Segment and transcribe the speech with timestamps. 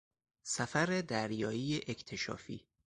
[0.43, 2.65] سفر دریایی اکتشافی